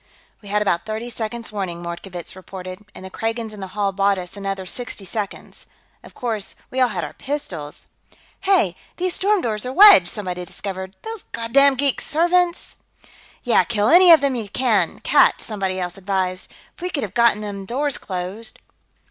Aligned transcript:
"We 0.41 0.49
had 0.49 0.63
about 0.63 0.87
thirty 0.87 1.11
seconds' 1.11 1.51
warning," 1.51 1.83
Mordkovitz 1.83 2.35
reported, 2.35 2.83
"and 2.95 3.05
the 3.05 3.11
Kragans 3.11 3.53
in 3.53 3.59
the 3.59 3.67
hall 3.77 3.91
bought 3.91 4.17
us 4.17 4.35
another 4.35 4.65
sixty 4.65 5.05
seconds. 5.05 5.67
Of 6.03 6.15
course, 6.15 6.55
we 6.71 6.81
all 6.81 6.87
had 6.87 7.03
our 7.03 7.13
pistols...." 7.13 7.85
"Hey! 8.39 8.75
These 8.97 9.13
storm 9.13 9.41
doors 9.41 9.63
are 9.63 9.71
wedged!" 9.71 10.09
somebody 10.09 10.43
discovered. 10.43 10.95
"Those 11.03 11.21
goddam 11.25 11.75
geek 11.75 12.01
servants...!" 12.01 12.77
"Yeah, 13.43 13.63
kill 13.63 13.89
any 13.89 14.11
of 14.11 14.21
them 14.21 14.33
you 14.33 14.49
catch," 14.49 15.39
somebody 15.39 15.79
else 15.79 15.99
advised. 15.99 16.51
"If 16.75 16.81
we 16.81 16.89
could 16.89 17.03
have 17.03 17.13
gotten 17.13 17.41
these 17.41 17.67
doors 17.67 17.99
closed...." 17.99 18.57